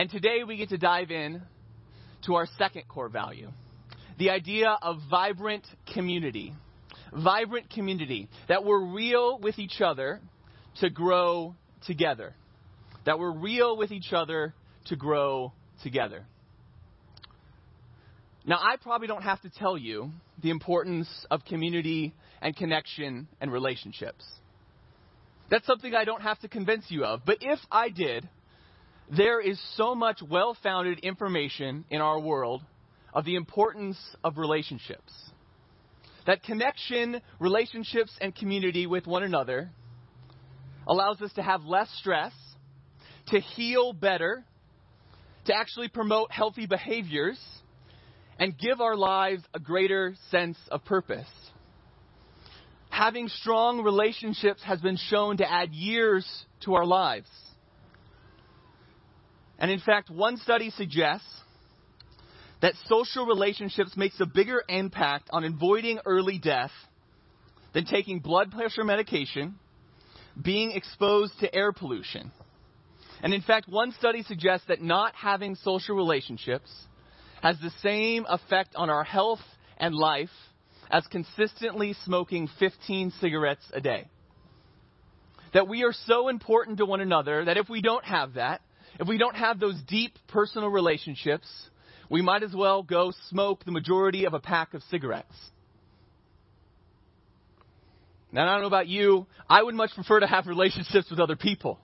[0.00, 1.42] And today we get to dive in
[2.24, 3.50] to our second core value
[4.18, 6.54] the idea of vibrant community.
[7.12, 8.30] Vibrant community.
[8.48, 10.22] That we're real with each other
[10.80, 11.54] to grow
[11.86, 12.34] together.
[13.04, 14.54] That we're real with each other
[14.86, 16.24] to grow together.
[18.46, 20.12] Now, I probably don't have to tell you
[20.42, 24.24] the importance of community and connection and relationships.
[25.50, 27.20] That's something I don't have to convince you of.
[27.26, 28.26] But if I did,
[29.16, 32.62] there is so much well founded information in our world
[33.12, 35.12] of the importance of relationships.
[36.26, 39.70] That connection, relationships, and community with one another
[40.86, 42.32] allows us to have less stress,
[43.28, 44.44] to heal better,
[45.46, 47.40] to actually promote healthy behaviors,
[48.38, 51.28] and give our lives a greater sense of purpose.
[52.90, 56.26] Having strong relationships has been shown to add years
[56.64, 57.28] to our lives.
[59.60, 61.28] And in fact, one study suggests
[62.62, 66.72] that social relationships makes a bigger impact on avoiding early death
[67.72, 69.56] than taking blood pressure medication,
[70.40, 72.32] being exposed to air pollution.
[73.22, 76.70] And in fact, one study suggests that not having social relationships
[77.42, 79.40] has the same effect on our health
[79.76, 80.30] and life
[80.90, 84.06] as consistently smoking 15 cigarettes a day.
[85.52, 88.62] That we are so important to one another that if we don't have that,
[88.98, 91.46] if we don't have those deep personal relationships,
[92.08, 95.34] we might as well go smoke the majority of a pack of cigarettes.
[98.32, 101.36] Now, I don't know about you, I would much prefer to have relationships with other
[101.36, 101.78] people.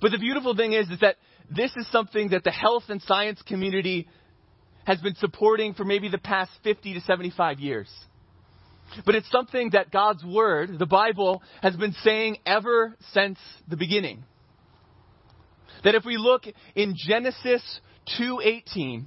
[0.00, 1.16] But the beautiful thing is, is that
[1.50, 4.08] this is something that the health and science community
[4.84, 7.88] has been supporting for maybe the past 50 to 75 years.
[9.06, 14.24] But it's something that God's Word, the Bible, has been saying ever since the beginning.
[15.84, 17.80] That if we look in Genesis
[18.18, 19.06] 2:18,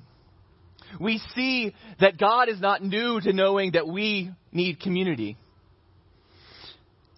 [1.00, 5.38] we see that God is not new to knowing that we need community.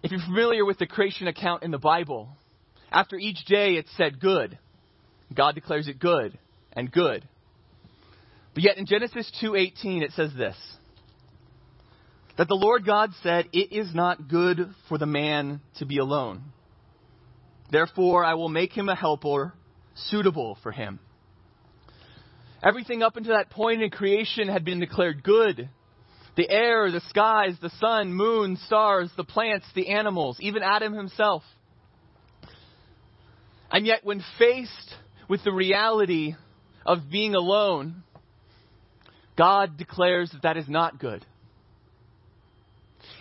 [0.02, 2.36] If you're familiar with the creation account in the Bible,
[2.90, 4.58] after each day it said good.
[5.34, 6.38] God declares it good
[6.72, 7.26] and good.
[8.54, 10.56] But yet in Genesis 2:18 it says this:
[12.38, 16.52] that the Lord God said, "It is not good for the man to be alone.
[17.70, 19.54] Therefore I will make him a helper
[19.94, 21.00] suitable for him."
[22.62, 25.68] Everything up until that point in creation had been declared good.
[26.34, 31.42] The air, the skies, the sun, moon, stars, the plants, the animals, even Adam himself.
[33.70, 34.94] And yet, when faced
[35.28, 36.34] with the reality
[36.86, 38.02] of being alone,
[39.36, 41.24] God declares that that is not good.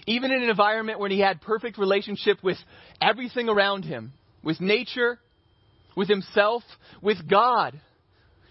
[0.06, 2.58] Even in an environment where he had perfect relationship with
[3.02, 5.20] everything around him, with nature,
[5.96, 6.64] with himself,
[7.02, 7.80] with God,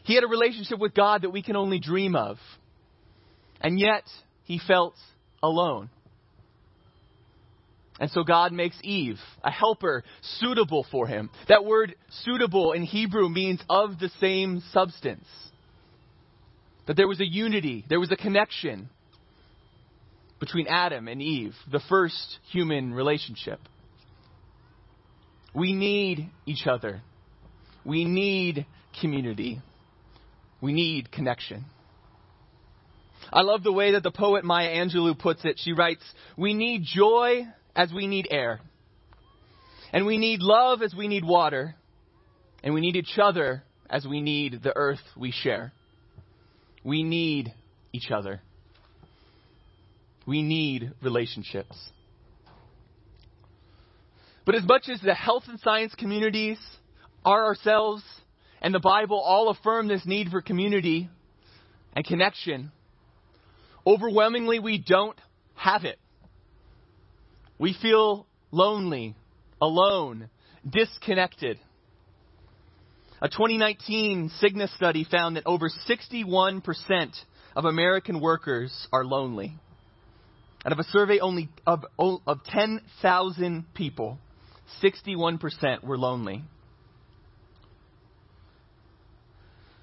[0.05, 2.39] he had a relationship with God that we can only dream of.
[3.61, 4.05] And yet,
[4.45, 4.95] he felt
[5.43, 5.91] alone.
[7.99, 10.05] And so God makes Eve a helper
[10.39, 11.31] suitable for him.
[11.49, 15.27] That word suitable in Hebrew means of the same substance.
[16.87, 18.91] That there was a unity, there was a connection
[20.39, 23.61] between Adam and Eve, the first human relationship.
[25.57, 27.01] We need each other.
[27.83, 28.67] We need
[29.01, 29.63] community.
[30.61, 31.65] We need connection.
[33.33, 35.59] I love the way that the poet Maya Angelou puts it.
[35.59, 36.03] She writes,
[36.37, 38.61] We need joy as we need air.
[39.95, 41.75] And we need love as we need water.
[42.63, 45.73] And we need each other as we need the earth we share.
[46.85, 47.55] We need
[47.95, 48.43] each other.
[50.27, 51.77] We need relationships.
[54.47, 56.59] But as much as the health and science communities
[57.25, 58.03] are ourselves
[58.63, 61.11] and the Bible all affirm this need for community
[61.95, 62.71] and connection,
[63.85, 65.21] overwhelmingly we don't
[65.55, 65.99] have it.
[67.59, 69.17] We feel lonely,
[69.61, 70.31] alone,
[70.69, 71.59] disconnected.
[73.21, 76.63] A 2019 Cigna study found that over 61%
[77.57, 79.57] of American workers are lonely.
[80.65, 84.19] Out of a survey only of, of 10,000 people,
[84.83, 86.45] 61% were lonely.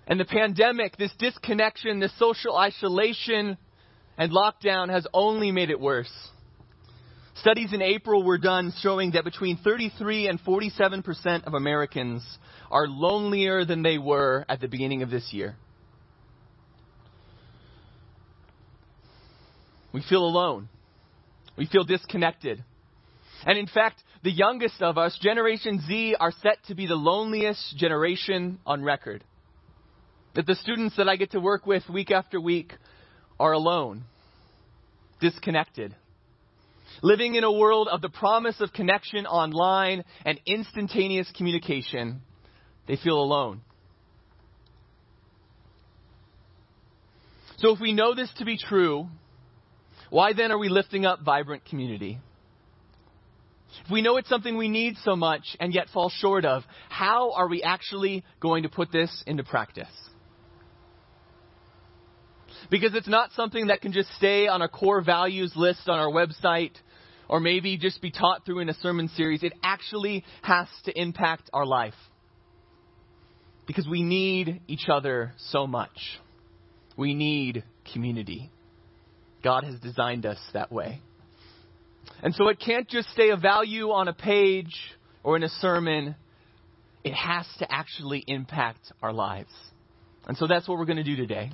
[0.05, 3.57] And the pandemic, this disconnection, this social isolation
[4.17, 6.11] and lockdown has only made it worse.
[7.35, 12.23] Studies in April were done showing that between 33 and 47 percent of Americans
[12.69, 15.55] are lonelier than they were at the beginning of this year.
[19.93, 20.69] We feel alone.
[21.57, 22.63] We feel disconnected.
[23.45, 27.77] And in fact, the youngest of us, Generation Z, are set to be the loneliest
[27.77, 29.23] generation on record.
[30.35, 32.73] That the students that I get to work with week after week
[33.39, 34.05] are alone,
[35.19, 35.95] disconnected,
[37.01, 42.21] living in a world of the promise of connection online and instantaneous communication.
[42.87, 43.61] They feel alone.
[47.57, 49.07] So if we know this to be true,
[50.09, 52.19] why then are we lifting up vibrant community?
[53.85, 57.33] If we know it's something we need so much and yet fall short of, how
[57.33, 59.87] are we actually going to put this into practice?
[62.69, 66.09] Because it's not something that can just stay on a core values list on our
[66.09, 66.73] website
[67.27, 69.43] or maybe just be taught through in a sermon series.
[69.43, 71.95] It actually has to impact our life.
[73.65, 76.19] Because we need each other so much.
[76.97, 78.51] We need community.
[79.43, 81.01] God has designed us that way.
[82.23, 84.73] And so it can't just stay a value on a page
[85.23, 86.15] or in a sermon.
[87.03, 89.51] It has to actually impact our lives.
[90.25, 91.51] And so that's what we're going to do today.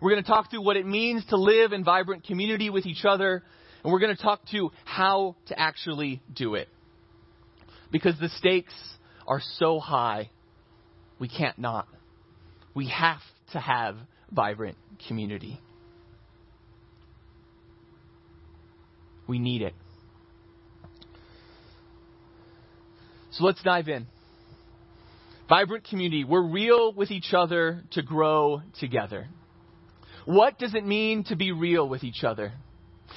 [0.00, 3.04] We're going to talk through what it means to live in vibrant community with each
[3.04, 3.42] other,
[3.82, 6.68] and we're going to talk to how to actually do it.
[7.90, 8.74] Because the stakes
[9.26, 10.30] are so high,
[11.18, 11.88] we can't not.
[12.74, 13.20] We have
[13.52, 13.96] to have
[14.30, 14.78] vibrant
[15.08, 15.60] community.
[19.26, 19.74] We need it.
[23.32, 24.06] So let's dive in.
[25.48, 26.24] Vibrant community.
[26.24, 29.26] We're real with each other to grow together.
[30.24, 32.52] What does it mean to be real with each other?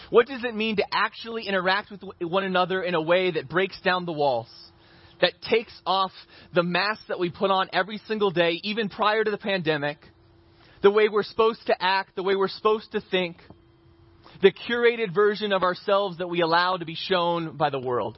[0.09, 3.79] What does it mean to actually interact with one another in a way that breaks
[3.81, 4.47] down the walls?
[5.21, 6.11] That takes off
[6.53, 9.97] the mask that we put on every single day, even prior to the pandemic,
[10.81, 13.37] the way we're supposed to act, the way we're supposed to think,
[14.41, 18.17] the curated version of ourselves that we allow to be shown by the world.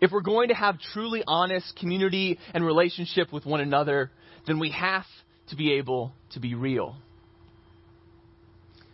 [0.00, 4.10] If we're going to have truly honest community and relationship with one another,
[4.46, 5.04] then we have
[5.48, 6.96] to be able to be real.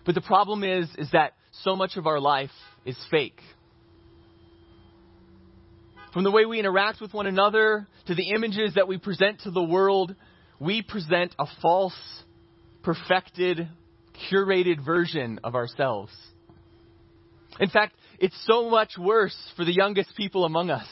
[0.05, 2.51] But the problem is, is that so much of our life
[2.85, 3.41] is fake.
[6.13, 9.51] From the way we interact with one another to the images that we present to
[9.51, 10.15] the world,
[10.59, 11.97] we present a false,
[12.83, 13.69] perfected,
[14.31, 16.13] curated version of ourselves.
[17.61, 20.87] In fact, it's so much worse for the youngest people among us.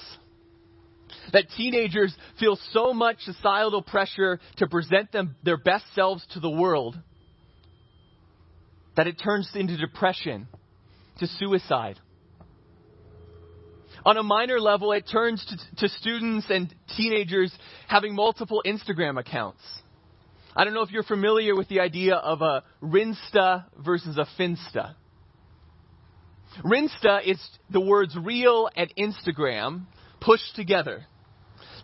[1.33, 6.51] That teenagers feel so much societal pressure to present them their best selves to the
[6.51, 6.97] world
[8.97, 10.47] that it turns into depression,
[11.19, 11.99] to suicide.
[14.05, 17.53] On a minor level, it turns to, to, students and teenagers
[17.89, 19.63] having multiple Instagram accounts.
[20.55, 24.95] I don't know if you're familiar with the idea of a Rinsta versus a Finsta.
[26.63, 27.41] Rinsta is
[27.71, 29.87] the words real and Instagram
[30.21, 31.05] pushed together.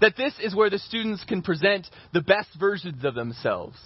[0.00, 3.76] That this is where the students can present the best versions of themselves.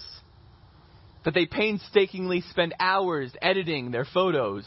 [1.25, 4.65] That they painstakingly spend hours editing their photos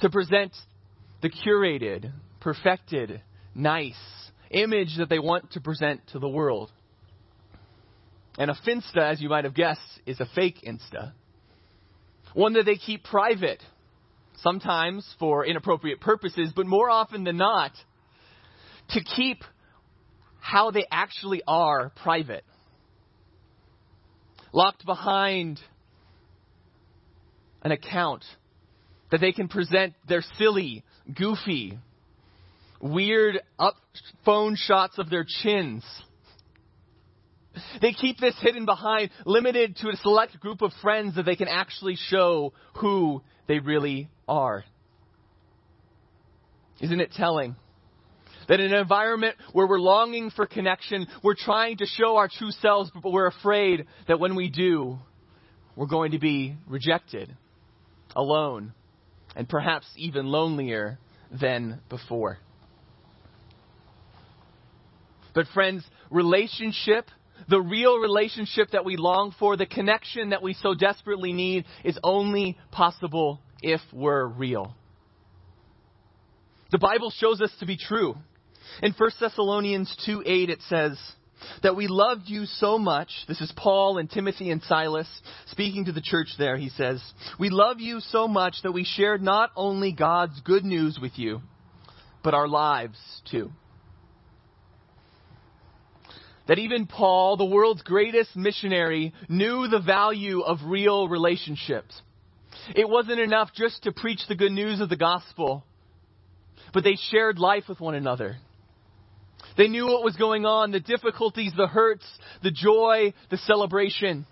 [0.00, 0.52] to present
[1.22, 3.22] the curated, perfected,
[3.54, 3.94] nice
[4.50, 6.70] image that they want to present to the world.
[8.38, 11.12] And a Finsta, as you might have guessed, is a fake Insta.
[12.34, 13.62] One that they keep private,
[14.36, 17.72] sometimes for inappropriate purposes, but more often than not,
[18.90, 19.42] to keep
[20.40, 22.44] how they actually are private.
[24.52, 25.58] Locked behind
[27.62, 28.24] an account
[29.10, 30.84] that they can present their silly,
[31.16, 31.78] goofy,
[32.80, 33.76] weird up
[34.24, 35.84] phone shots of their chins.
[37.80, 41.48] They keep this hidden behind, limited to a select group of friends that they can
[41.48, 44.64] actually show who they really are.
[46.80, 47.56] Isn't it telling?
[48.48, 52.50] That in an environment where we're longing for connection, we're trying to show our true
[52.50, 54.98] selves, but we're afraid that when we do,
[55.76, 57.34] we're going to be rejected,
[58.14, 58.74] alone,
[59.34, 60.98] and perhaps even lonelier
[61.40, 62.38] than before.
[65.34, 67.06] But, friends, relationship,
[67.48, 71.98] the real relationship that we long for, the connection that we so desperately need, is
[72.02, 74.74] only possible if we're real.
[76.70, 78.16] The Bible shows us to be true.
[78.82, 80.98] In 1 Thessalonians 2 8, it says,
[81.62, 83.10] that we loved you so much.
[83.28, 85.08] This is Paul and Timothy and Silas
[85.46, 86.56] speaking to the church there.
[86.56, 87.02] He says,
[87.38, 91.42] We love you so much that we shared not only God's good news with you,
[92.22, 92.98] but our lives
[93.30, 93.50] too.
[96.46, 102.00] That even Paul, the world's greatest missionary, knew the value of real relationships.
[102.74, 105.64] It wasn't enough just to preach the good news of the gospel
[106.74, 108.36] but they shared life with one another.
[109.56, 112.04] They knew what was going on, the difficulties, the hurts,
[112.42, 114.26] the joy, the celebration.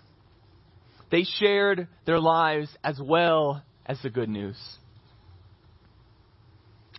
[1.09, 4.57] They shared their lives as well as the good news.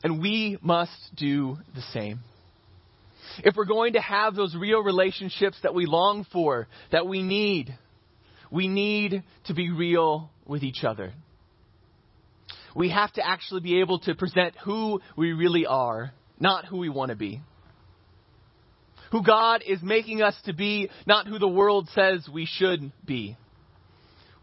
[0.02, 2.21] And we must do the same.
[3.38, 7.76] If we're going to have those real relationships that we long for, that we need,
[8.50, 11.12] we need to be real with each other.
[12.76, 16.88] We have to actually be able to present who we really are, not who we
[16.88, 17.41] want to be.
[19.12, 23.37] Who God is making us to be, not who the world says we should be.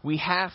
[0.02, 0.52] We have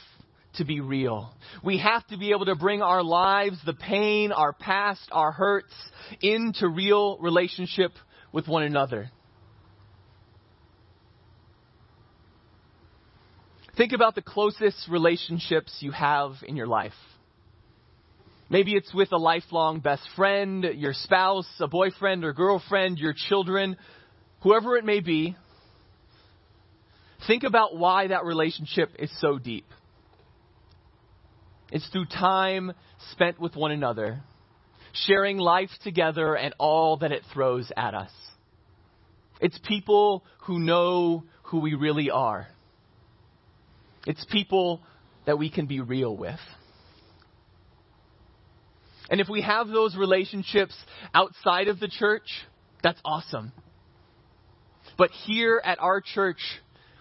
[0.55, 1.31] to be real.
[1.63, 5.73] We have to be able to bring our lives, the pain, our past, our hurts,
[6.21, 7.91] into real relationship
[8.31, 9.11] with one another.
[13.77, 16.93] Think about the closest relationships you have in your life.
[18.49, 23.77] Maybe it's with a lifelong best friend, your spouse, a boyfriend or girlfriend, your children,
[24.41, 25.35] whoever it may be.
[27.27, 29.65] Think about why that relationship is so deep.
[31.71, 32.71] It's through time
[33.11, 34.21] spent with one another,
[35.05, 38.11] sharing life together and all that it throws at us.
[39.39, 42.47] It's people who know who we really are.
[44.05, 44.81] It's people
[45.25, 46.39] that we can be real with.
[49.09, 50.75] And if we have those relationships
[51.13, 52.27] outside of the church,
[52.83, 53.51] that's awesome.
[54.97, 56.39] But here at our church,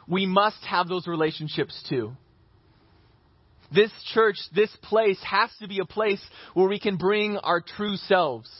[0.06, 2.16] we must have those relationships too.
[3.72, 6.22] This church, this place has to be a place
[6.54, 8.50] where we can bring our true selves,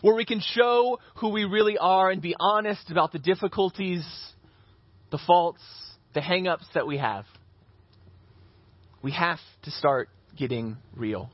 [0.00, 4.06] where we can show who we really are and be honest about the difficulties,
[5.10, 5.62] the faults,
[6.14, 7.26] the hang ups that we have.
[9.02, 11.30] We have to start getting real.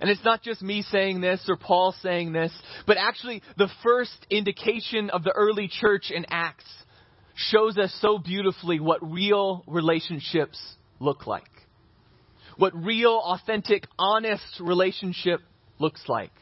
[0.00, 2.52] And it's not just me saying this or Paul saying this,
[2.88, 6.64] but actually the first indication of the early church in Acts
[7.34, 10.60] shows us so beautifully what real relationships
[11.00, 11.44] look like.
[12.56, 15.40] What real, authentic, honest relationship
[15.78, 16.32] looks like.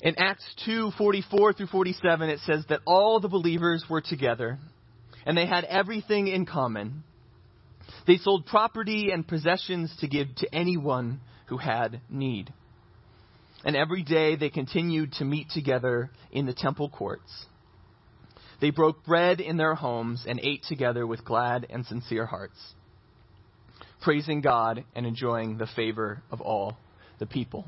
[0.00, 4.58] In Acts 2 44 through 47, it says that all the believers were together
[5.24, 7.04] and they had everything in common.
[8.06, 12.52] They sold property and possessions to give to anyone who had need.
[13.64, 17.30] And every day they continued to meet together in the temple courts.
[18.62, 22.56] They broke bread in their homes and ate together with glad and sincere hearts,
[24.00, 26.78] praising God and enjoying the favor of all
[27.18, 27.66] the people.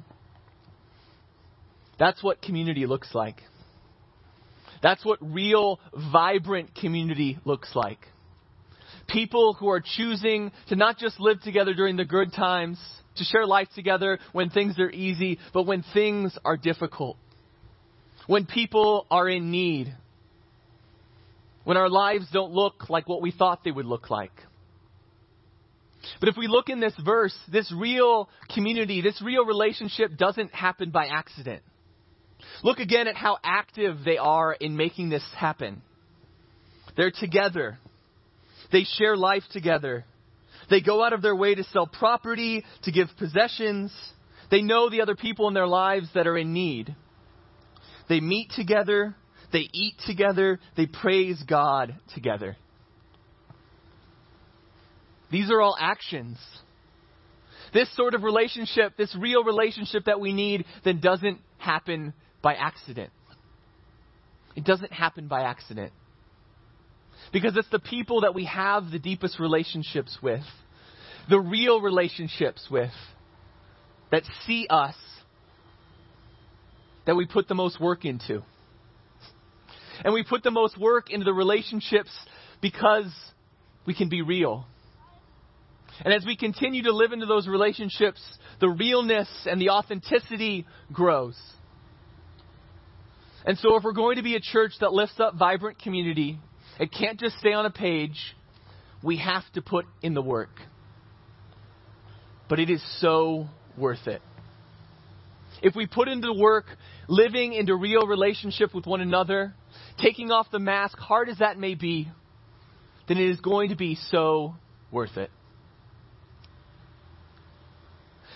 [1.98, 3.42] That's what community looks like.
[4.82, 5.80] That's what real,
[6.12, 7.98] vibrant community looks like
[9.06, 12.78] people who are choosing to not just live together during the good times,
[13.16, 17.16] to share life together when things are easy, but when things are difficult.
[18.26, 19.94] When people are in need.
[21.64, 24.33] When our lives don't look like what we thought they would look like.
[26.21, 30.90] But if we look in this verse, this real community, this real relationship doesn't happen
[30.90, 31.62] by accident.
[32.62, 35.83] Look again at how active they are in making this happen.
[36.97, 37.78] They're together.
[38.71, 40.04] They share life together.
[40.71, 43.92] They go out of their way to sell property, to give possessions.
[44.50, 46.94] They know the other people in their lives that are in need.
[48.09, 49.14] They meet together.
[49.54, 50.58] They eat together.
[50.76, 52.56] They praise God together.
[55.30, 56.38] These are all actions.
[57.73, 63.11] This sort of relationship, this real relationship that we need, then doesn't happen by accident.
[64.56, 65.92] It doesn't happen by accident.
[67.32, 70.42] Because it's the people that we have the deepest relationships with,
[71.30, 72.92] the real relationships with,
[74.11, 74.96] that see us,
[77.06, 78.42] that we put the most work into.
[80.04, 82.11] And we put the most work into the relationships
[82.61, 83.11] because
[83.87, 84.66] we can be real.
[86.04, 88.20] And as we continue to live into those relationships,
[88.61, 91.38] the realness and the authenticity grows.
[93.46, 96.38] And so, if we're going to be a church that lifts up vibrant community,
[96.80, 98.18] it can't just stay on a page.
[99.02, 100.50] We have to put in the work.
[102.49, 103.46] But it is so
[103.76, 104.23] worth it.
[105.62, 106.66] If we put into the work,
[107.08, 109.54] living into real relationship with one another,
[109.98, 112.08] taking off the mask, hard as that may be,
[113.08, 114.54] then it is going to be so
[114.90, 115.30] worth it.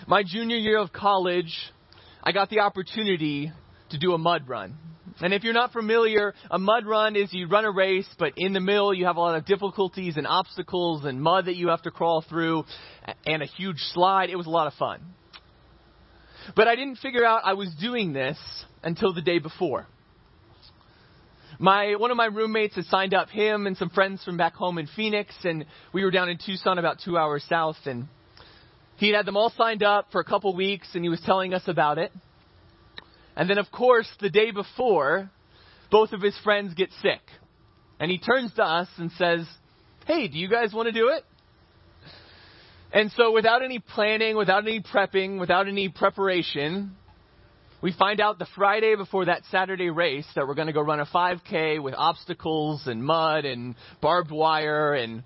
[0.07, 1.53] My junior year of college,
[2.23, 3.51] I got the opportunity
[3.89, 4.77] to do a mud run.
[5.21, 8.53] And if you're not familiar, a mud run is you run a race, but in
[8.53, 11.81] the middle you have a lot of difficulties and obstacles and mud that you have
[11.81, 12.63] to crawl through
[13.25, 14.29] and a huge slide.
[14.29, 15.01] It was a lot of fun.
[16.55, 18.37] But I didn't figure out I was doing this
[18.81, 19.87] until the day before.
[21.61, 24.77] My, one of my roommates had signed up him and some friends from back home
[24.77, 28.07] in Phoenix, and we were down in Tucson about two hours south, and
[28.95, 31.63] he had them all signed up for a couple weeks, and he was telling us
[31.67, 32.13] about it.
[33.35, 35.29] And then, of course, the day before,
[35.91, 37.19] both of his friends get sick.
[37.99, 39.45] And he turns to us and says,
[40.05, 41.25] Hey, do you guys want to do it?
[42.93, 46.95] And so, without any planning, without any prepping, without any preparation,
[47.81, 50.99] we find out the Friday before that Saturday race that we're going to go run
[50.99, 55.23] a 5K with obstacles and mud and barbed wire and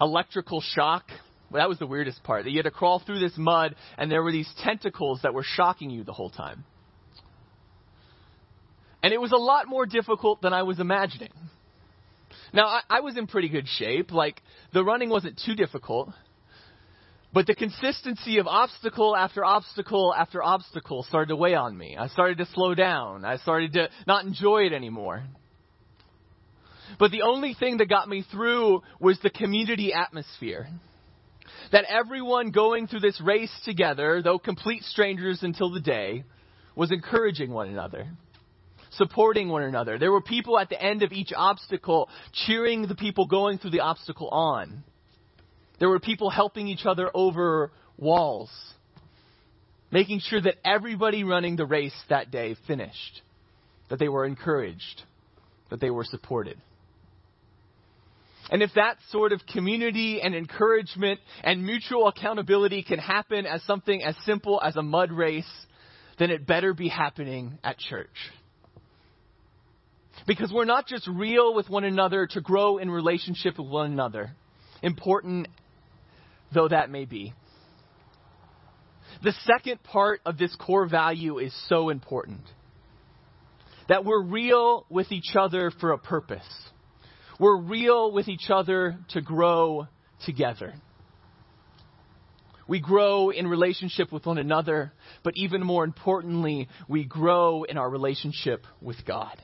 [0.00, 1.04] electrical shock.
[1.50, 2.44] Well, that was the weirdest part.
[2.44, 5.44] That you had to crawl through this mud and there were these tentacles that were
[5.44, 6.64] shocking you the whole time.
[9.02, 11.32] And it was a lot more difficult than I was imagining.
[12.52, 14.12] Now, I, I was in pretty good shape.
[14.12, 14.42] Like,
[14.74, 16.10] the running wasn't too difficult.
[17.32, 21.96] But the consistency of obstacle after obstacle after obstacle started to weigh on me.
[21.96, 23.24] I started to slow down.
[23.24, 25.22] I started to not enjoy it anymore.
[26.98, 30.68] But the only thing that got me through was the community atmosphere.
[31.70, 36.24] That everyone going through this race together, though complete strangers until the day,
[36.74, 38.08] was encouraging one another
[38.92, 39.98] supporting one another.
[39.98, 43.80] There were people at the end of each obstacle cheering the people going through the
[43.80, 44.82] obstacle on.
[45.80, 48.50] There were people helping each other over walls,
[49.90, 53.22] making sure that everybody running the race that day finished,
[53.88, 55.02] that they were encouraged,
[55.70, 56.58] that they were supported.
[58.50, 64.02] And if that sort of community and encouragement and mutual accountability can happen as something
[64.02, 65.50] as simple as a mud race,
[66.18, 68.08] then it better be happening at church.
[70.26, 74.32] Because we're not just real with one another to grow in relationship with one another,
[74.82, 75.48] important
[76.52, 77.32] though that may be.
[79.22, 82.40] The second part of this core value is so important
[83.88, 86.46] that we're real with each other for a purpose.
[87.38, 89.88] We're real with each other to grow
[90.24, 90.74] together.
[92.68, 94.92] We grow in relationship with one another,
[95.24, 99.36] but even more importantly, we grow in our relationship with God.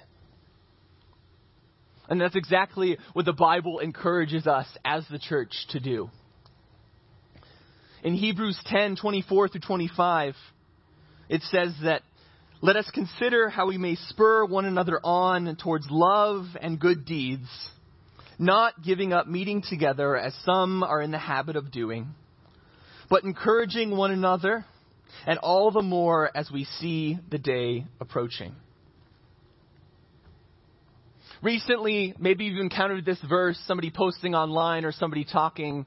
[2.08, 6.08] And that's exactly what the Bible encourages us as the church to do.
[8.06, 10.36] In Hebrews 10 24 through 25,
[11.28, 12.02] it says that
[12.60, 17.48] let us consider how we may spur one another on towards love and good deeds,
[18.38, 22.14] not giving up meeting together as some are in the habit of doing,
[23.10, 24.64] but encouraging one another,
[25.26, 28.54] and all the more as we see the day approaching.
[31.42, 35.86] Recently, maybe you've encountered this verse, somebody posting online or somebody talking,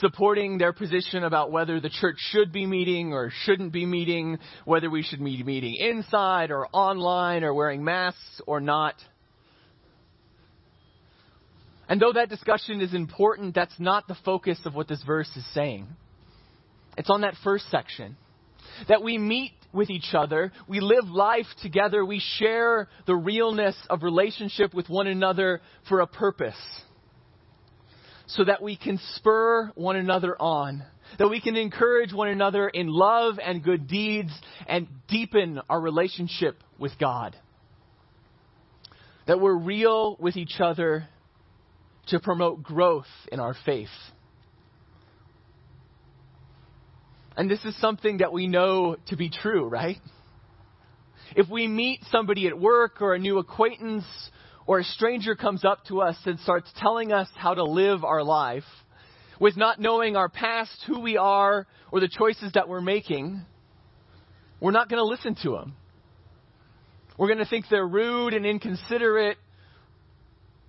[0.00, 4.90] supporting their position about whether the church should be meeting or shouldn't be meeting, whether
[4.90, 8.94] we should be meeting inside or online or wearing masks or not.
[11.88, 15.46] And though that discussion is important, that's not the focus of what this verse is
[15.54, 15.86] saying.
[16.98, 18.16] It's on that first section.
[18.88, 20.52] That we meet with each other.
[20.68, 22.04] We live life together.
[22.04, 26.56] We share the realness of relationship with one another for a purpose.
[28.28, 30.82] So that we can spur one another on.
[31.18, 34.32] That we can encourage one another in love and good deeds
[34.66, 37.36] and deepen our relationship with God.
[39.26, 41.08] That we're real with each other
[42.08, 43.88] to promote growth in our faith.
[47.36, 49.98] And this is something that we know to be true, right?
[51.34, 54.04] If we meet somebody at work or a new acquaintance
[54.66, 58.22] or a stranger comes up to us and starts telling us how to live our
[58.22, 58.64] life
[59.38, 63.42] with not knowing our past, who we are, or the choices that we're making,
[64.60, 65.74] we're not going to listen to them.
[67.18, 69.38] We're going to think they're rude and inconsiderate.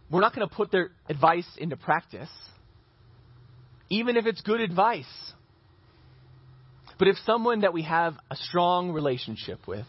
[0.09, 2.29] We're not going to put their advice into practice,
[3.89, 5.05] even if it's good advice.
[6.99, 9.85] But if someone that we have a strong relationship with,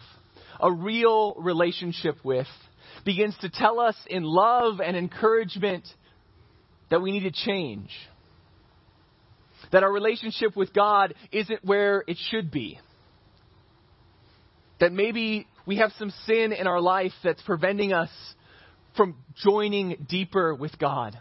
[0.61, 2.49] a real relationship with,
[3.05, 5.87] begins to tell us in love and encouragement
[6.91, 7.91] that we need to change,
[9.73, 12.79] that our relationship with God isn't where it should be,
[14.81, 18.11] that maybe we have some sin in our life that's preventing us
[18.97, 21.19] from joining deeper with God.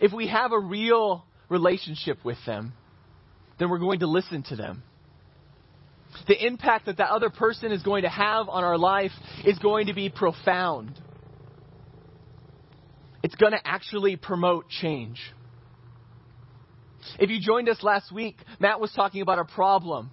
[0.00, 2.72] If we have a real relationship with them,
[3.58, 4.82] then we're going to listen to them.
[6.26, 9.12] The impact that that other person is going to have on our life
[9.44, 11.00] is going to be profound.
[13.22, 15.20] It's going to actually promote change.
[17.18, 20.10] If you joined us last week, Matt was talking about a problem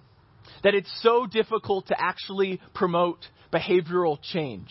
[0.62, 3.18] that it's so difficult to actually promote
[3.52, 4.70] behavioral change.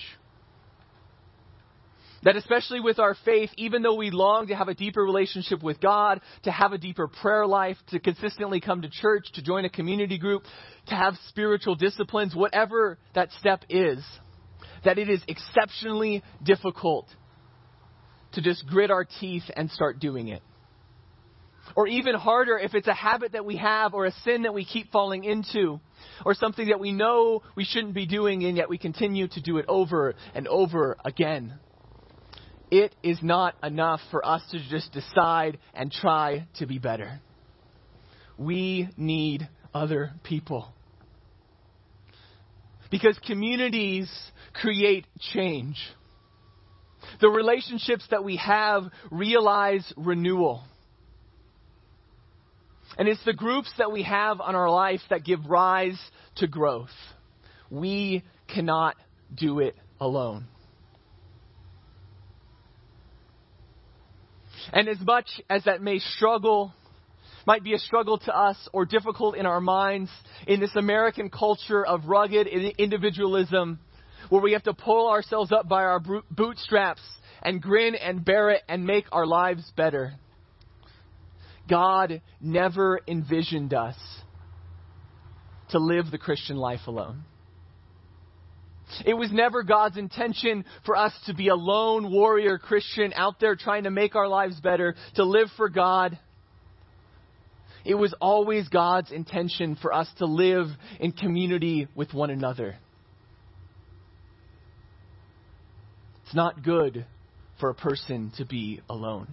[2.26, 5.80] That especially with our faith, even though we long to have a deeper relationship with
[5.80, 9.70] God, to have a deeper prayer life, to consistently come to church, to join a
[9.70, 10.44] community group,
[10.88, 14.04] to have spiritual disciplines, whatever that step is,
[14.84, 17.08] that it is exceptionally difficult
[18.32, 20.42] to just grit our teeth and start doing it.
[21.76, 24.66] Or even harder, if it's a habit that we have or a sin that we
[24.66, 25.80] keep falling into,
[26.26, 29.58] or something that we know we shouldn't be doing and yet we continue to do
[29.58, 31.60] it over and over again
[32.76, 37.22] it is not enough for us to just decide and try to be better.
[38.38, 40.74] We need other people.
[42.92, 44.12] Because communities
[44.54, 45.78] create change.
[47.22, 50.64] The relationships that we have realize renewal.
[52.98, 56.00] And it's the groups that we have on our life that give rise
[56.38, 56.90] to growth.
[57.70, 58.96] We cannot
[59.34, 60.48] do it alone.
[64.74, 66.74] And as much as that may struggle,
[67.46, 70.10] might be a struggle to us or difficult in our minds
[70.48, 73.80] in this American culture of rugged individualism
[74.30, 76.02] where we have to pull ourselves up by our
[76.32, 77.02] bootstraps
[77.44, 80.14] and grin and bear it and make our lives better.
[81.70, 83.96] God never envisioned us
[85.70, 87.24] to live the Christian life alone.
[89.06, 93.56] It was never God's intention for us to be a lone warrior Christian out there
[93.56, 96.18] trying to make our lives better, to live for God.
[97.84, 100.68] It was always God's intention for us to live
[101.00, 102.76] in community with one another.
[106.26, 107.06] It's not good
[107.60, 109.28] for a person to be alone.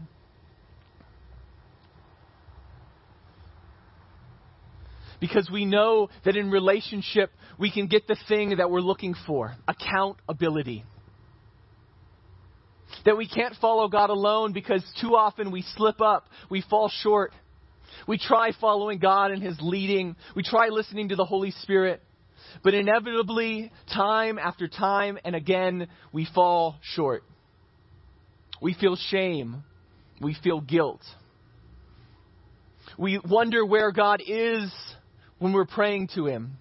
[5.22, 9.54] Because we know that in relationship we can get the thing that we're looking for
[9.68, 10.84] accountability.
[13.04, 17.30] That we can't follow God alone because too often we slip up, we fall short.
[18.08, 22.02] We try following God and His leading, we try listening to the Holy Spirit,
[22.64, 27.22] but inevitably, time after time and again, we fall short.
[28.60, 29.62] We feel shame,
[30.20, 31.02] we feel guilt.
[32.98, 34.72] We wonder where God is
[35.42, 36.56] when we're praying to Him.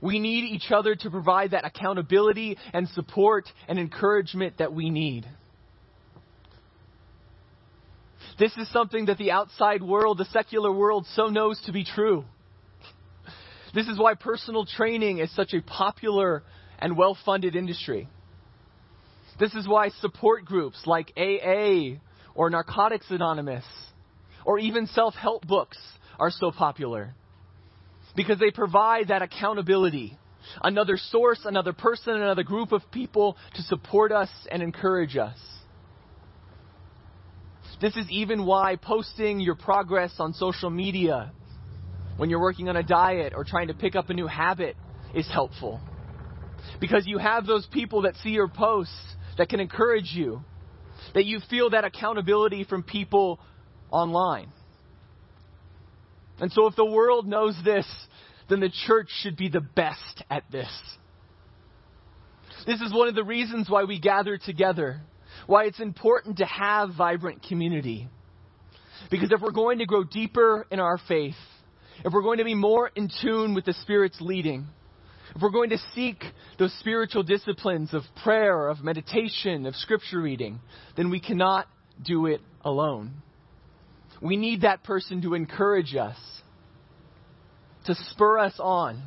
[0.00, 5.26] We need each other to provide that accountability and support and encouragement that we need.
[8.38, 12.24] This is something that the outside world, the secular world, so knows to be true.
[13.74, 16.44] This is why personal training is such a popular
[16.78, 18.08] and well funded industry.
[19.40, 21.96] This is why support groups like AA
[22.36, 23.64] or Narcotics Anonymous
[24.44, 25.78] or even self help books
[26.18, 27.14] are so popular
[28.14, 30.16] because they provide that accountability.
[30.62, 35.38] Another source, another person, another group of people to support us and encourage us.
[37.80, 41.32] This is even why posting your progress on social media
[42.16, 44.76] when you're working on a diet or trying to pick up a new habit
[45.14, 45.80] is helpful.
[46.80, 48.94] Because you have those people that see your posts
[49.38, 50.44] that can encourage you,
[51.14, 53.40] that you feel that accountability from people
[53.90, 54.52] online.
[56.40, 57.86] And so, if the world knows this,
[58.48, 60.70] then the church should be the best at this.
[62.66, 65.00] This is one of the reasons why we gather together,
[65.46, 68.08] why it's important to have vibrant community.
[69.10, 71.34] Because if we're going to grow deeper in our faith,
[72.04, 74.66] if we're going to be more in tune with the Spirit's leading,
[75.34, 76.22] if we're going to seek
[76.58, 80.60] those spiritual disciplines of prayer, of meditation, of scripture reading,
[80.96, 81.66] then we cannot
[82.04, 83.22] do it alone.
[84.22, 86.16] We need that person to encourage us,
[87.86, 89.02] to spur us on.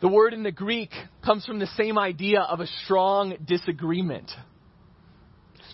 [0.00, 0.92] The word in the Greek
[1.24, 4.30] comes from the same idea of a strong disagreement.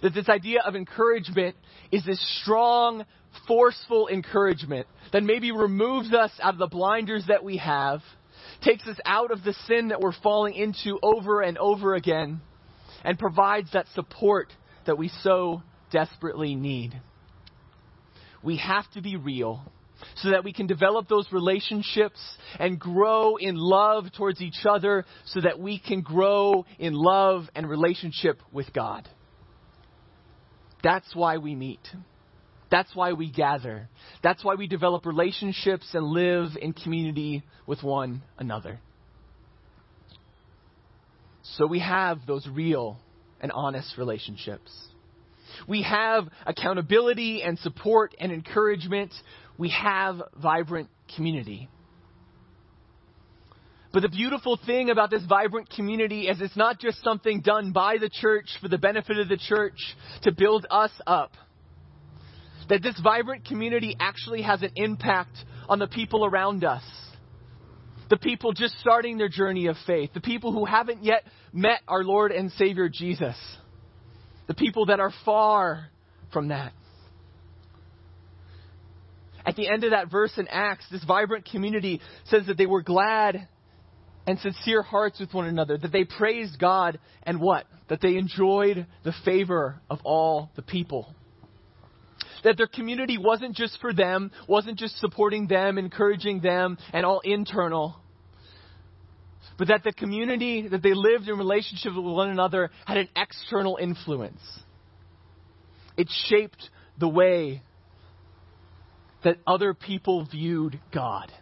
[0.01, 1.57] That this idea of encouragement
[1.93, 3.05] is this strong,
[3.47, 8.01] forceful encouragement that maybe removes us out of the blinders that we have,
[8.63, 12.41] takes us out of the sin that we're falling into over and over again,
[13.05, 14.51] and provides that support
[14.87, 15.63] that we so
[15.95, 17.01] desperately need.
[18.43, 19.63] We have to be real
[20.17, 22.19] so that we can develop those relationships
[22.59, 27.69] and grow in love towards each other so that we can grow in love and
[27.71, 29.09] relationship with God.
[30.83, 31.81] That's why we meet.
[32.73, 33.89] That's why we gather.
[34.21, 38.81] That's why we develop relationships and live in community with one another.
[41.57, 42.99] So we have those real
[43.41, 44.73] and honest relationships.
[45.69, 49.13] We have accountability and support and encouragement.
[49.59, 51.69] We have vibrant community.
[53.95, 57.99] But the beautiful thing about this vibrant community is it's not just something done by
[57.99, 59.79] the church for the benefit of the church
[60.23, 61.31] to build us up.
[62.69, 65.37] That this vibrant community actually has an impact
[65.69, 66.83] on the people around us.
[68.11, 70.11] The people just starting their journey of faith.
[70.13, 73.37] The people who haven't yet met our Lord and Savior Jesus.
[74.47, 75.89] The people that are far
[76.33, 76.73] from that.
[79.47, 82.83] At the end of that verse in Acts, this vibrant community says that they were
[82.83, 83.49] glad
[84.27, 87.67] and sincere hearts with one another, that they praised God, and what?
[87.89, 91.15] That they enjoyed the favor of all the people.
[92.43, 97.21] That their community wasn't just for them, wasn't just supporting them, encouraging them, and all
[97.21, 97.97] internal,
[99.59, 103.79] but that the community that they lived in relationship with one another had an external
[103.81, 104.41] influence.
[105.97, 107.63] It shaped the way
[109.23, 111.33] that other people viewed God.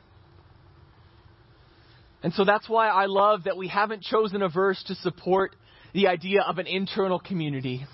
[2.23, 5.57] And so that's why I love that we haven't chosen a verse to support
[5.93, 7.85] the idea of an internal community,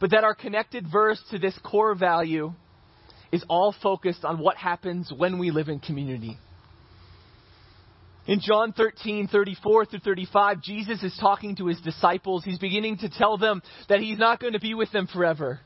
[0.00, 2.52] but that our connected verse to this core value
[3.30, 6.38] is all focused on what happens when we live in community.
[8.26, 12.42] In John 13, 34 through 35, Jesus is talking to his disciples.
[12.44, 15.60] He's beginning to tell them that he's not going to be with them forever,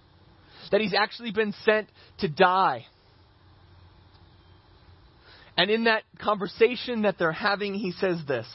[0.72, 2.86] that he's actually been sent to die
[5.58, 8.46] and in that conversation that they're having, he says this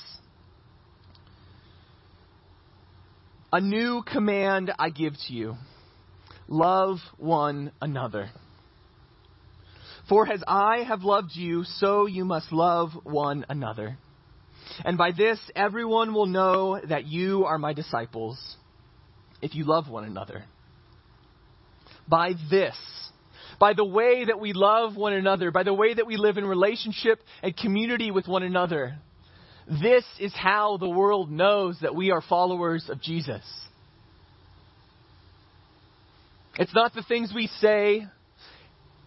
[3.52, 5.56] A new command I give to you
[6.48, 8.30] love one another.
[10.10, 13.98] For as I have loved you, so you must love one another.
[14.84, 18.58] And by this, everyone will know that you are my disciples
[19.42, 20.44] if you love one another.
[22.08, 22.76] By this,
[23.60, 26.46] by the way that we love one another, by the way that we live in
[26.46, 28.96] relationship and community with one another.
[29.68, 33.44] This is how the world knows that we are followers of Jesus.
[36.58, 38.06] It's not the things we say.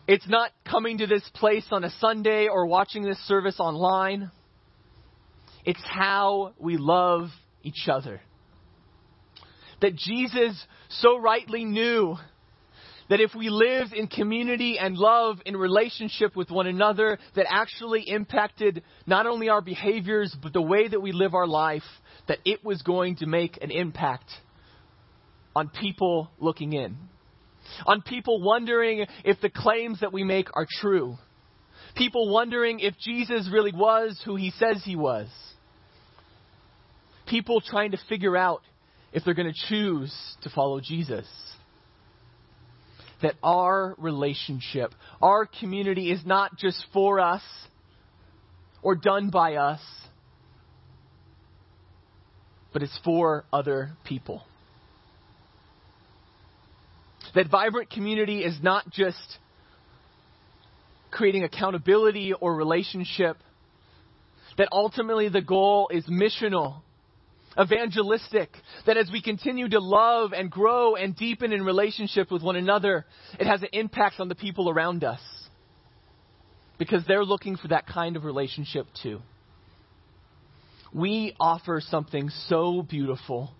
[0.08, 4.30] It's not coming to this place on a Sunday or watching this service online.
[5.64, 7.28] It's how we love
[7.64, 8.20] each other.
[9.82, 12.16] That Jesus so rightly knew
[13.08, 18.08] that if we live in community and love in relationship with one another, that actually
[18.08, 21.84] impacted not only our behaviors, but the way that we live our life,
[22.28, 24.30] that it was going to make an impact
[25.54, 26.96] on people looking in.
[27.86, 31.16] On people wondering if the claims that we make are true.
[31.96, 35.28] People wondering if Jesus really was who he says he was.
[37.26, 38.62] People trying to figure out
[39.12, 41.26] if they're going to choose to follow Jesus
[43.22, 47.42] that our relationship, our community is not just for us
[48.82, 49.80] or done by us,
[52.72, 54.42] but it's for other people.
[57.36, 59.38] That vibrant community is not just
[61.10, 63.36] creating accountability or relationship,
[64.56, 66.80] that ultimately the goal is missional
[67.60, 68.50] evangelistic,
[68.86, 73.06] that as we continue to love and grow and deepen in relationship with one another,
[73.38, 75.20] it has an impact on the people around us.
[76.78, 79.20] Because they're looking for that kind of relationship too.
[80.92, 83.52] We offer something so beautiful,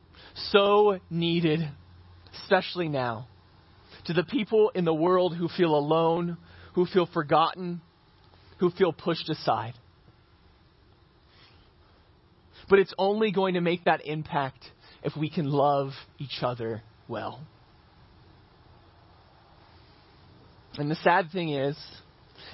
[0.51, 1.61] so needed,
[2.43, 3.29] especially now,
[4.07, 6.37] to the people in the world who feel alone,
[6.75, 7.81] who feel forgotten,
[8.59, 9.75] who feel pushed aside.
[12.69, 14.64] But it's only going to make that impact
[15.03, 17.40] if we can love each other well.
[20.79, 21.77] And the sad thing is,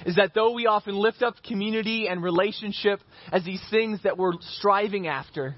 [0.05, 2.99] is that though we often lift up community and relationship
[3.31, 5.55] as these things that we're striving after,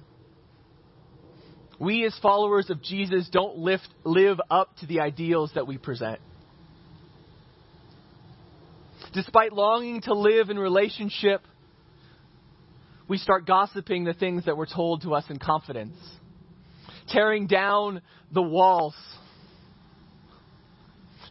[1.80, 6.20] we as followers of Jesus don't lift, live up to the ideals that we present.
[9.14, 11.42] Despite longing to live in relationship
[13.08, 15.96] we start gossiping the things that were told to us in confidence,
[17.10, 18.96] tearing down the walls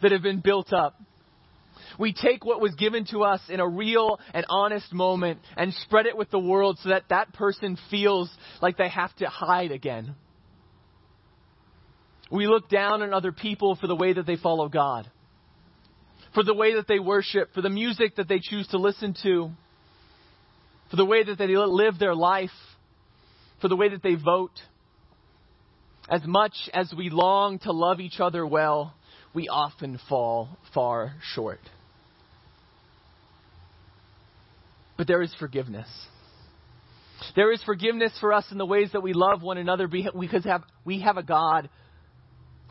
[0.03, 1.01] that have been built up.
[1.99, 6.07] We take what was given to us in a real and honest moment and spread
[6.07, 8.29] it with the world so that that person feels
[8.61, 10.15] like they have to hide again.
[12.35, 15.09] We look down on other people for the way that they follow God,
[16.35, 19.51] for the way that they worship, for the music that they choose to listen to,
[20.91, 22.51] for the way that they live their life,
[23.61, 24.51] for the way that they vote.
[26.09, 28.97] As much as we long to love each other well,
[29.33, 31.61] we often fall far short.
[34.97, 35.89] But there is forgiveness.
[37.37, 40.45] There is forgiveness for us in the ways that we love one another because
[40.85, 41.69] we have a God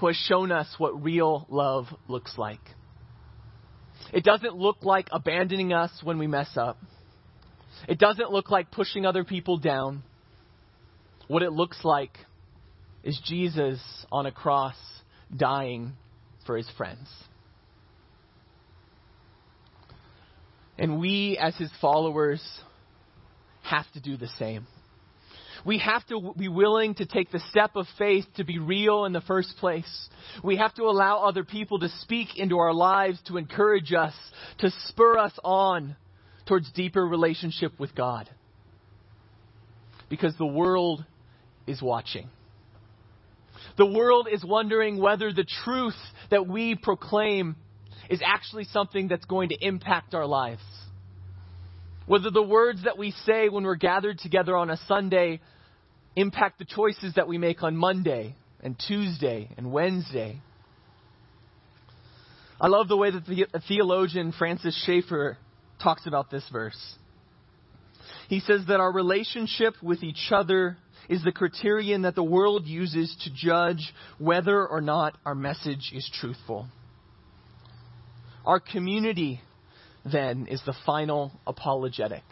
[0.04, 2.60] who has shown us what real love looks like.
[4.12, 6.78] It doesn't look like abandoning us when we mess up.
[7.88, 10.04] It doesn't look like pushing other people down.
[11.30, 12.18] What it looks like
[13.06, 13.80] is Jesus
[14.12, 14.76] on a cross
[15.34, 15.94] dying
[16.46, 17.08] for his friends.
[20.78, 22.44] And we, as his followers,
[23.62, 24.68] have to do the same.
[25.66, 29.14] We have to be willing to take the step of faith to be real in
[29.14, 30.10] the first place.
[30.44, 34.14] We have to allow other people to speak into our lives, to encourage us,
[34.60, 35.96] to spur us on
[36.46, 38.30] towards deeper relationship with God.
[40.10, 41.06] Because the world
[41.66, 42.30] is watching.
[43.78, 45.96] The world is wondering whether the truth
[46.30, 47.56] that we proclaim
[48.10, 50.62] is actually something that's going to impact our lives.
[52.06, 55.40] Whether the words that we say when we're gathered together on a Sunday
[56.16, 60.40] impact the choices that we make on Monday and Tuesday and Wednesday.
[62.60, 65.38] I love the way that the theologian Francis Schaeffer
[65.82, 66.96] talks about this verse.
[68.30, 70.78] He says that our relationship with each other
[71.10, 76.10] is the criterion that the world uses to judge whether or not our message is
[76.14, 76.68] truthful.
[78.46, 79.42] Our community,
[80.06, 82.24] then, is the final apologetic.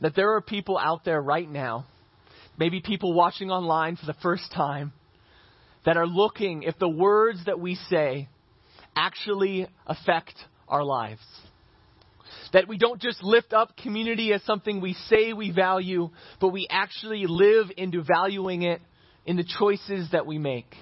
[0.00, 1.86] That there are people out there right now,
[2.58, 4.92] maybe people watching online for the first time,
[5.84, 8.28] that are looking if the words that we say
[8.94, 10.34] actually affect
[10.68, 11.22] our lives.
[12.52, 16.66] That we don't just lift up community as something we say we value, but we
[16.68, 18.80] actually live into valuing it
[19.24, 20.74] in the choices that we make,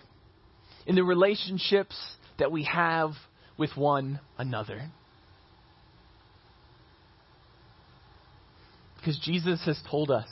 [0.87, 1.97] in the relationships
[2.39, 3.13] that we have
[3.59, 4.91] with one another.
[8.99, 10.29] Because Jesus has told us.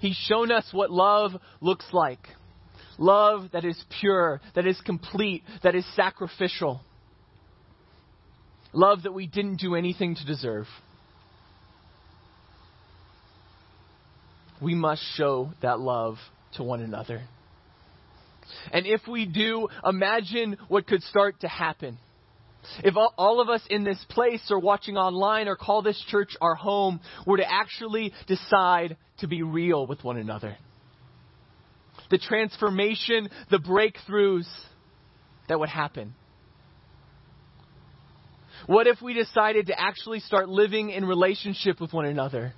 [0.00, 2.18] He's shown us what love looks like.
[2.98, 6.80] Love that is pure, that is complete, that is sacrificial.
[8.72, 10.66] Love that we didn't do anything to deserve.
[14.60, 16.16] We must show that love
[16.54, 17.22] to one another.
[18.72, 21.98] And if we do, imagine what could start to happen.
[22.82, 26.54] If all of us in this place or watching online or call this church our
[26.54, 30.56] home were to actually decide to be real with one another.
[32.10, 34.48] The transformation, the breakthroughs
[35.48, 36.14] that would happen.
[38.66, 42.52] What if we decided to actually start living in relationship with one another?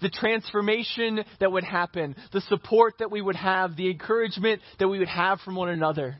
[0.00, 4.98] The transformation that would happen, the support that we would have, the encouragement that we
[4.98, 6.18] would have from one another.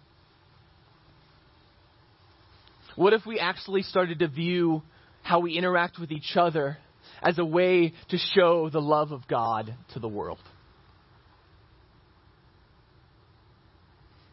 [2.96, 4.82] What if we actually started to view
[5.22, 6.78] how we interact with each other
[7.22, 10.38] as a way to show the love of God to the world?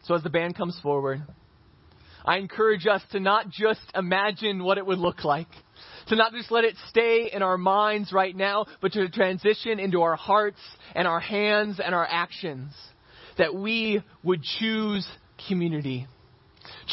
[0.04, 1.22] So, as the band comes forward,
[2.24, 5.48] I encourage us to not just imagine what it would look like,
[6.08, 10.02] to not just let it stay in our minds right now, but to transition into
[10.02, 10.60] our hearts
[10.94, 12.72] and our hands and our actions.
[13.38, 15.06] That we would choose
[15.48, 16.06] community.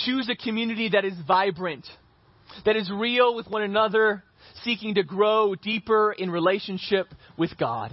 [0.05, 1.87] Choose a community that is vibrant,
[2.65, 4.23] that is real with one another,
[4.63, 7.91] seeking to grow deeper in relationship with God.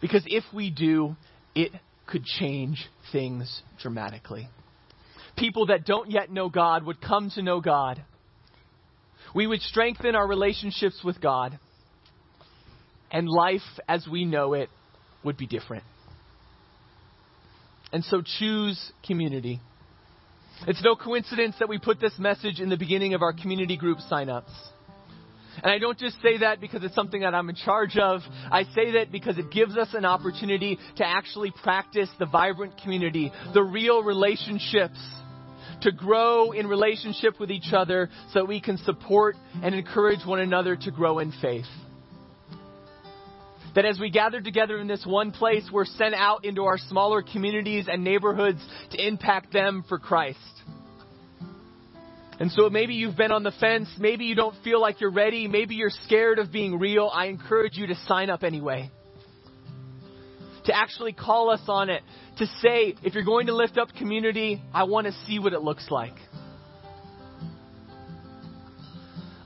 [0.00, 1.16] Because if we do,
[1.54, 1.72] it
[2.06, 4.48] could change things dramatically
[5.40, 8.04] people that don't yet know God would come to know God.
[9.34, 11.58] We would strengthen our relationships with God.
[13.10, 14.68] And life as we know it
[15.24, 15.84] would be different.
[17.92, 19.60] And so choose community.
[20.66, 23.98] It's no coincidence that we put this message in the beginning of our community group
[24.10, 24.50] signups.
[25.62, 28.20] And I don't just say that because it's something that I'm in charge of.
[28.50, 33.32] I say that because it gives us an opportunity to actually practice the vibrant community,
[33.54, 34.98] the real relationships
[35.82, 40.40] to grow in relationship with each other so that we can support and encourage one
[40.40, 41.64] another to grow in faith.
[43.74, 47.22] That as we gather together in this one place, we're sent out into our smaller
[47.22, 48.60] communities and neighborhoods
[48.90, 50.38] to impact them for Christ.
[52.40, 53.88] And so maybe you've been on the fence.
[53.98, 55.46] Maybe you don't feel like you're ready.
[55.46, 57.10] Maybe you're scared of being real.
[57.12, 58.90] I encourage you to sign up anyway.
[60.64, 62.02] to actually call us on it,
[62.38, 65.62] to say, if you're going to lift up community, I want to see what it
[65.62, 66.14] looks like.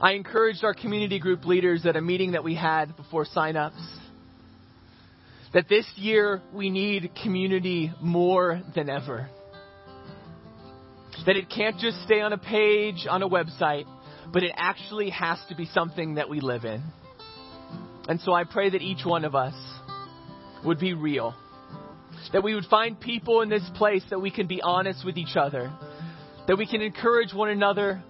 [0.01, 3.79] I encouraged our community group leaders at a meeting that we had before signups
[5.55, 9.29] that this year we need community more than ever.
[11.25, 13.85] That it can't just stay on a page on a website,
[14.33, 16.83] but it actually has to be something that we live in.
[18.09, 19.55] And so I pray that each one of us
[20.65, 21.33] would be real.
[22.33, 25.37] That we would find people in this place that we can be honest with each
[25.37, 25.71] other.
[26.49, 28.03] That we can encourage one another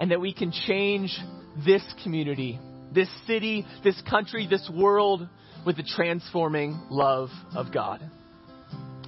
[0.00, 1.14] and that we can change
[1.62, 2.58] this community,
[2.90, 5.28] this city, this country, this world
[5.66, 8.08] with the transforming love of God.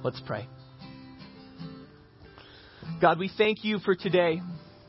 [0.03, 0.47] Let's pray.
[3.01, 4.41] God, we thank you for today.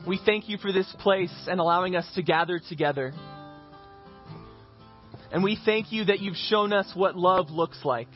[0.05, 3.13] We thank you for this place and allowing us to gather together.
[5.31, 8.09] And we thank you that you've shown us what love looks like.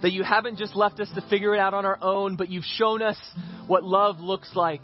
[0.00, 2.64] That you haven't just left us to figure it out on our own, but you've
[2.64, 3.18] shown us
[3.66, 4.82] what love looks like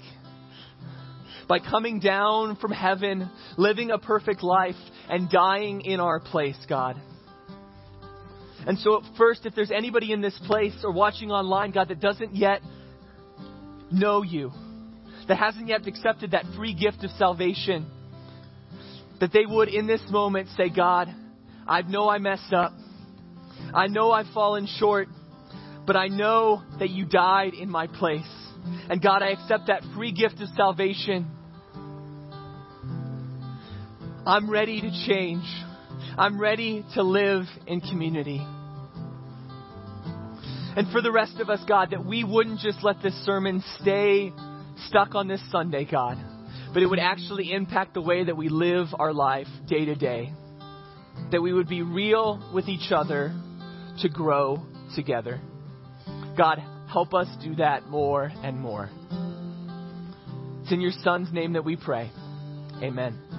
[1.48, 4.74] by coming down from heaven, living a perfect life,
[5.08, 7.00] and dying in our place, God.
[8.66, 12.34] And so, first, if there's anybody in this place or watching online, God, that doesn't
[12.34, 12.60] yet
[13.90, 14.52] know you,
[15.28, 17.86] that hasn't yet accepted that free gift of salvation,
[19.20, 21.14] that they would in this moment say, God,
[21.66, 22.72] I know I messed up.
[23.72, 25.08] I know I've fallen short,
[25.86, 28.22] but I know that you died in my place.
[28.88, 31.30] And God, I accept that free gift of salvation.
[34.26, 35.44] I'm ready to change.
[36.16, 38.40] I'm ready to live in community.
[40.76, 44.32] And for the rest of us, God, that we wouldn't just let this sermon stay
[44.88, 46.18] stuck on this Sunday, God,
[46.72, 50.32] but it would actually impact the way that we live our life day to day.
[51.30, 53.32] That we would be real with each other
[54.00, 54.66] to grow
[54.96, 55.40] together.
[56.36, 56.60] God,
[56.90, 58.90] help us do that more and more.
[60.62, 62.10] It's in your Son's name that we pray.
[62.82, 63.33] Amen.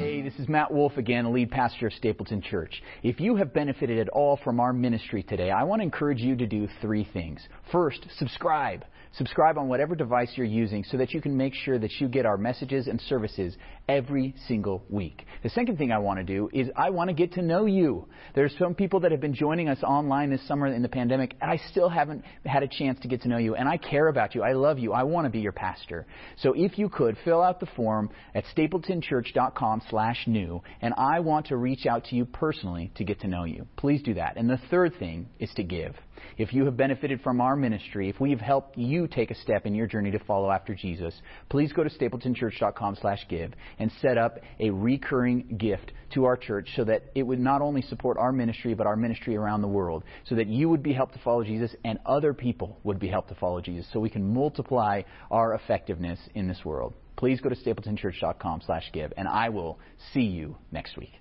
[0.00, 2.82] Hey, this is Matt Wolf again, lead pastor of Stapleton Church.
[3.02, 6.34] If you have benefited at all from our ministry today, I want to encourage you
[6.36, 7.46] to do three things.
[7.70, 8.82] First, subscribe.
[9.16, 12.26] Subscribe on whatever device you're using so that you can make sure that you get
[12.26, 13.56] our messages and services
[13.88, 15.26] every single week.
[15.42, 18.06] The second thing I want to do is I want to get to know you.
[18.36, 21.50] There's some people that have been joining us online this summer in the pandemic, and
[21.50, 23.56] I still haven't had a chance to get to know you.
[23.56, 24.42] And I care about you.
[24.42, 24.92] I love you.
[24.92, 26.06] I want to be your pastor.
[26.38, 31.46] So if you could, fill out the form at stapletonchurch.com slash new, and I want
[31.46, 33.66] to reach out to you personally to get to know you.
[33.76, 34.36] Please do that.
[34.36, 35.96] And the third thing is to give.
[36.38, 39.66] If you have benefited from our ministry, if we have helped you take a step
[39.66, 41.14] in your journey to follow after Jesus,
[41.48, 47.04] please go to stapletonchurch.com/give and set up a recurring gift to our church so that
[47.14, 50.46] it would not only support our ministry but our ministry around the world, so that
[50.46, 53.60] you would be helped to follow Jesus and other people would be helped to follow
[53.60, 56.94] Jesus, so we can multiply our effectiveness in this world.
[57.16, 59.78] Please go to stapletonchurch.com/give and I will
[60.12, 61.12] see you next week.